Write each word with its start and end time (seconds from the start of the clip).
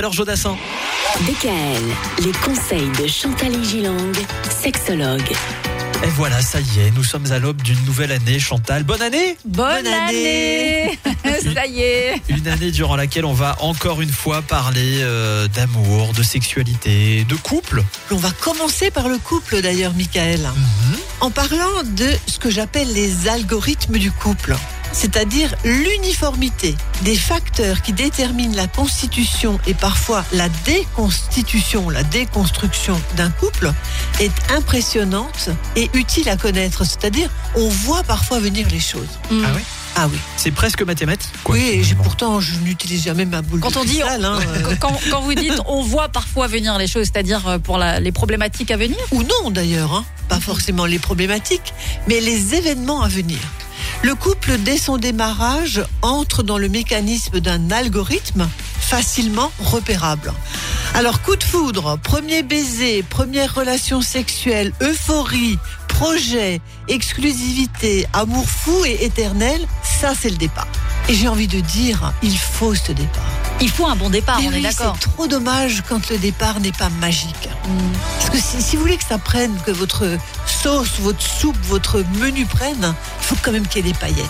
Alors 0.00 0.12
Jodassin, 0.12 0.56
DKL, 1.22 1.82
les 2.24 2.30
conseils 2.30 2.88
de 3.02 3.08
Chantal 3.08 3.64
Gilang, 3.64 4.12
sexologue. 4.48 5.28
et 6.04 6.08
voilà, 6.14 6.40
ça 6.40 6.60
y 6.60 6.78
est, 6.82 6.92
nous 6.94 7.02
sommes 7.02 7.32
à 7.32 7.40
l'aube 7.40 7.60
d'une 7.62 7.84
nouvelle 7.84 8.12
année. 8.12 8.38
Chantal, 8.38 8.84
bonne 8.84 9.02
année 9.02 9.36
Bonne, 9.44 9.82
Bonne 9.82 9.86
année, 9.92 10.96
Ça 11.52 11.66
y 11.66 11.80
est 11.80 12.22
Une 12.28 12.46
année 12.46 12.70
durant 12.70 12.94
laquelle 12.94 13.24
on 13.24 13.32
va 13.32 13.56
encore 13.58 14.00
une 14.00 14.12
fois 14.12 14.40
parler 14.40 15.00
euh, 15.00 15.48
d'amour, 15.48 16.12
de 16.12 16.22
sexualité, 16.22 17.24
de 17.28 17.34
couple. 17.34 17.82
On 18.12 18.16
va 18.18 18.30
commencer 18.30 18.92
par 18.92 19.08
le 19.08 19.18
couple 19.18 19.60
d'ailleurs, 19.62 19.94
Michael, 19.94 20.38
Mhm. 20.42 20.96
en 21.22 21.30
parlant 21.32 21.82
de 21.84 22.06
ce 22.28 22.38
que 22.38 22.50
j'appelle 22.50 22.92
les 22.94 23.26
algorithmes 23.26 23.98
du 23.98 24.12
couple, 24.12 24.54
c'est-à-dire 24.92 25.54
l'uniformité 25.64 26.74
des 27.02 27.16
facteurs 27.16 27.82
qui 27.82 27.92
déterminent 27.92 28.54
la 28.56 28.66
constitution 28.66 29.58
et 29.66 29.74
parfois 29.74 30.24
la 30.32 30.48
déconstitution, 30.64 31.90
la 31.90 32.02
déconstruction 32.04 33.00
d'un 33.16 33.30
couple 33.30 33.72
est 34.20 34.32
impressionnante 34.50 35.50
et 35.76 35.90
utile 35.94 36.28
à 36.28 36.36
connaître, 36.36 36.84
c'est-à-dire 36.84 37.30
on 37.54 37.68
voit 37.68 38.02
parfois 38.02 38.38
venir 38.40 38.66
les 38.70 38.80
choses. 38.80 39.08
Ah 39.30 39.34
oui 39.54 39.62
Ah 39.96 40.08
oui, 40.10 40.18
C'est 40.36 40.50
presque 40.50 40.82
mathématique. 40.82 41.32
quoi, 41.44 41.54
oui, 41.56 41.82
et 41.90 41.94
pourtant 41.94 42.40
je 42.40 42.54
n'utilise 42.56 43.04
jamais 43.04 43.24
ma 43.24 43.42
boule 43.42 43.60
Quand 43.60 43.70
de 43.70 43.78
on 43.78 43.84
dit- 43.84 43.98
cristal, 43.98 44.24
hein, 44.24 44.38
euh, 44.48 44.74
quand, 44.80 44.98
quand 45.10 45.20
vous 45.20 45.34
dites 45.34 45.60
on 45.66 45.82
voit 45.82 46.08
parfois 46.08 46.46
venir 46.46 46.78
les 46.78 46.86
choses, 46.86 47.06
c'est-à-dire 47.12 47.46
euh, 47.46 47.58
pour 47.58 47.78
la- 47.78 48.00
les 48.00 48.12
problématiques 48.12 48.70
à 48.70 48.76
venir? 48.76 48.96
Ou 49.12 49.22
non 49.22 49.50
d'ailleurs, 49.50 49.92
hein. 49.94 50.04
pas 50.28 50.40
forcément 50.40 50.86
les 50.86 50.98
problématiques, 50.98 51.72
mais 52.08 52.20
les 52.20 52.54
événements 52.54 53.02
à 53.02 53.08
venir. 53.08 53.38
Le 54.02 54.14
couple, 54.14 54.58
dès 54.58 54.78
son 54.78 54.96
démarrage, 54.96 55.82
entre 56.02 56.42
dans 56.42 56.58
le 56.58 56.68
mécanisme 56.68 57.40
d'un 57.40 57.70
algorithme 57.70 58.48
facilement 58.80 59.50
repérable. 59.58 60.32
Alors, 60.94 61.20
coup 61.22 61.36
de 61.36 61.44
foudre, 61.44 61.98
premier 62.02 62.42
baiser, 62.42 63.02
première 63.02 63.54
relation 63.54 64.00
sexuelle, 64.00 64.72
euphorie, 64.80 65.58
projet, 65.88 66.60
exclusivité, 66.86 68.06
amour 68.12 68.48
fou 68.48 68.84
et 68.86 69.04
éternel, 69.04 69.60
ça 70.00 70.12
c'est 70.18 70.30
le 70.30 70.36
départ. 70.36 70.68
Et 71.08 71.14
j'ai 71.14 71.28
envie 71.28 71.48
de 71.48 71.60
dire, 71.60 72.12
il 72.22 72.38
faut 72.38 72.74
ce 72.74 72.92
départ. 72.92 73.24
Il 73.60 73.68
faut 73.68 73.86
un 73.86 73.96
bon 73.96 74.08
départ, 74.08 74.38
Mais 74.40 74.48
on 74.48 74.52
est 74.52 74.60
d'accord. 74.60 74.96
c'est 75.00 75.10
trop 75.10 75.26
dommage 75.26 75.82
quand 75.88 76.08
le 76.10 76.18
départ 76.18 76.60
n'est 76.60 76.72
pas 76.72 76.88
magique. 77.00 77.48
Parce 78.18 78.30
que 78.30 78.38
si, 78.38 78.62
si 78.62 78.76
vous 78.76 78.82
voulez 78.82 78.96
que 78.96 79.04
ça 79.06 79.18
prenne, 79.18 79.52
que 79.66 79.72
votre 79.72 80.04
sauce, 80.62 80.98
votre 81.00 81.22
soupe, 81.22 81.56
votre 81.64 82.02
menu 82.18 82.44
prenne, 82.46 82.94
il 83.20 83.24
faut 83.24 83.36
quand 83.42 83.52
même 83.52 83.66
qu'il 83.66 83.84
y 83.84 83.88
ait 83.88 83.92
des 83.92 83.98
paillettes. 83.98 84.26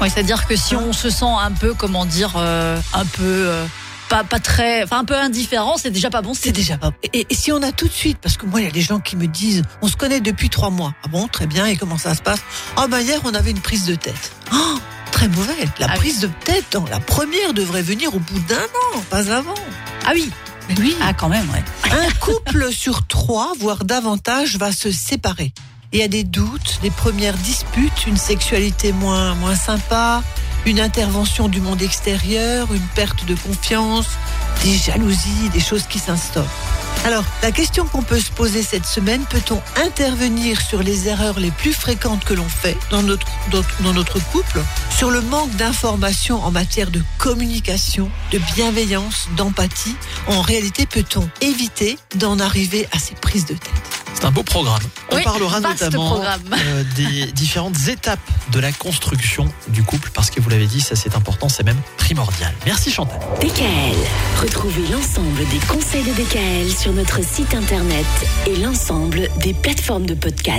Oui, 0.00 0.08
c'est-à-dire 0.12 0.46
que 0.46 0.56
si 0.56 0.74
on 0.76 0.92
se 0.92 1.10
sent 1.10 1.24
un 1.40 1.52
peu, 1.52 1.74
comment 1.74 2.06
dire, 2.06 2.32
euh, 2.36 2.80
un 2.94 3.04
peu 3.04 3.22
euh, 3.24 3.64
pas, 4.08 4.24
pas 4.24 4.40
très, 4.40 4.82
enfin 4.82 5.00
un 5.00 5.04
peu 5.04 5.14
indifférent, 5.16 5.76
c'est 5.76 5.90
déjà 5.90 6.10
pas 6.10 6.22
bon. 6.22 6.32
C'est 6.34 6.52
déjà 6.52 6.78
pas. 6.78 6.90
Et, 7.12 7.26
et 7.28 7.34
si 7.34 7.52
on 7.52 7.62
a 7.62 7.70
tout 7.72 7.86
de 7.86 7.92
suite, 7.92 8.18
parce 8.20 8.36
que 8.36 8.46
moi, 8.46 8.60
il 8.60 8.64
y 8.64 8.68
a 8.68 8.72
des 8.72 8.80
gens 8.80 8.98
qui 8.98 9.16
me 9.16 9.26
disent, 9.26 9.62
on 9.82 9.88
se 9.88 9.96
connaît 9.96 10.20
depuis 10.20 10.48
trois 10.48 10.70
mois. 10.70 10.94
Ah 11.04 11.08
bon, 11.08 11.28
très 11.28 11.46
bien, 11.46 11.66
et 11.66 11.76
comment 11.76 11.98
ça 11.98 12.14
se 12.14 12.22
passe? 12.22 12.40
Ah 12.76 12.86
ben 12.88 13.00
hier, 13.00 13.20
on 13.24 13.34
avait 13.34 13.50
une 13.50 13.60
prise 13.60 13.84
de 13.84 13.94
tête. 13.94 14.32
Oh, 14.52 14.78
très 15.12 15.28
mauvais. 15.28 15.68
La 15.78 15.86
Ah 15.86 15.92
oui. 15.92 15.98
prise 15.98 16.20
de 16.20 16.30
tête, 16.44 16.64
dans 16.72 16.84
la 16.86 17.00
première 17.00 17.52
devrait 17.52 17.82
venir 17.82 18.14
au 18.14 18.18
bout 18.20 18.40
d'un 18.40 18.56
an, 18.96 19.00
pas 19.10 19.30
avant. 19.32 19.54
Ah 20.06 20.12
oui, 20.14 20.30
oui. 20.78 20.96
ah 21.02 21.12
quand 21.12 21.28
même, 21.28 21.48
ouais. 21.50 21.62
Un 21.92 22.10
couple 22.20 22.72
sur 22.72 23.06
trois, 23.06 23.52
voire 23.60 23.84
davantage, 23.84 24.56
va 24.56 24.72
se 24.72 24.90
séparer. 24.90 25.52
Il 25.92 25.98
y 25.98 26.02
a 26.04 26.08
des 26.08 26.22
doutes, 26.22 26.78
des 26.82 26.90
premières 26.90 27.36
disputes, 27.36 28.06
une 28.06 28.16
sexualité 28.16 28.92
moins, 28.92 29.34
moins 29.34 29.56
sympa, 29.56 30.22
une 30.64 30.78
intervention 30.78 31.48
du 31.48 31.60
monde 31.60 31.82
extérieur, 31.82 32.72
une 32.72 32.86
perte 32.94 33.24
de 33.24 33.34
confiance, 33.34 34.06
des 34.62 34.76
jalousies, 34.76 35.48
des 35.52 35.58
choses 35.58 35.86
qui 35.88 35.98
s'instaurent. 35.98 36.44
Alors, 37.04 37.24
la 37.42 37.50
question 37.50 37.86
qu'on 37.86 38.02
peut 38.02 38.20
se 38.20 38.30
poser 38.30 38.62
cette 38.62 38.86
semaine, 38.86 39.24
peut-on 39.30 39.60
intervenir 39.82 40.60
sur 40.60 40.82
les 40.82 41.08
erreurs 41.08 41.40
les 41.40 41.50
plus 41.50 41.72
fréquentes 41.72 42.24
que 42.24 42.34
l'on 42.34 42.48
fait 42.48 42.76
dans 42.90 43.02
notre, 43.02 43.26
dans 43.80 43.92
notre 43.92 44.20
couple, 44.30 44.60
sur 44.96 45.10
le 45.10 45.22
manque 45.22 45.50
d'informations 45.56 46.40
en 46.44 46.52
matière 46.52 46.92
de 46.92 47.02
communication, 47.18 48.08
de 48.30 48.38
bienveillance, 48.54 49.28
d'empathie? 49.36 49.96
En 50.28 50.40
réalité, 50.40 50.86
peut-on 50.86 51.28
éviter 51.40 51.98
d'en 52.14 52.38
arriver 52.38 52.86
à 52.92 53.00
ces 53.00 53.14
prises 53.14 53.46
de 53.46 53.54
tête? 53.54 53.79
C'est 54.14 54.24
un 54.24 54.30
beau 54.30 54.42
programme. 54.42 54.82
On 55.10 55.16
Oui, 55.16 55.22
parlera 55.22 55.60
notamment 55.60 56.20
euh, 56.22 56.84
des 56.96 57.26
différentes 57.32 57.88
étapes 57.88 58.18
de 58.52 58.60
la 58.60 58.72
construction 58.72 59.50
du 59.68 59.82
couple, 59.82 60.10
parce 60.12 60.30
que 60.30 60.40
vous 60.40 60.50
l'avez 60.50 60.66
dit, 60.66 60.80
ça 60.80 60.96
c'est 60.96 61.16
important, 61.16 61.48
c'est 61.48 61.62
même 61.64 61.80
primordial. 61.96 62.52
Merci 62.66 62.90
Chantal. 62.90 63.18
DKL, 63.40 63.96
retrouvez 64.42 64.86
l'ensemble 64.92 65.46
des 65.48 65.58
conseils 65.66 66.02
de 66.04 66.12
DKL 66.12 66.70
sur 66.70 66.92
notre 66.92 67.24
site 67.24 67.54
internet 67.54 68.06
et 68.46 68.56
l'ensemble 68.56 69.28
des 69.38 69.54
plateformes 69.54 70.06
de 70.06 70.14
podcast. 70.14 70.58